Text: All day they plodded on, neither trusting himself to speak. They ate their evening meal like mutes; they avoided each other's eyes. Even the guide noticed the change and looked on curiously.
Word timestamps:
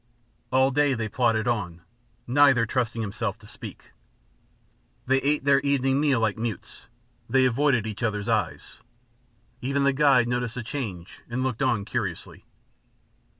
All 0.51 0.71
day 0.71 0.95
they 0.95 1.07
plodded 1.07 1.47
on, 1.47 1.81
neither 2.25 2.65
trusting 2.65 3.03
himself 3.03 3.37
to 3.37 3.45
speak. 3.45 3.91
They 5.05 5.19
ate 5.19 5.43
their 5.43 5.59
evening 5.59 5.99
meal 6.01 6.19
like 6.19 6.39
mutes; 6.39 6.87
they 7.29 7.45
avoided 7.45 7.85
each 7.85 8.01
other's 8.01 8.27
eyes. 8.27 8.79
Even 9.61 9.83
the 9.83 9.93
guide 9.93 10.27
noticed 10.27 10.55
the 10.55 10.63
change 10.63 11.21
and 11.29 11.43
looked 11.43 11.61
on 11.61 11.85
curiously. 11.85 12.45